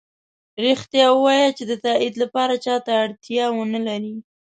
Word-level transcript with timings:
ریښتیا 0.63 1.05
ؤوایه 1.17 1.49
چې 1.57 1.63
د 1.69 1.71
تایید 1.85 2.13
لپاره 2.23 2.53
چا 2.65 2.75
ته 2.85 2.91
اړتیا 3.03 3.45
ونه 3.51 3.79
لری 3.87 4.15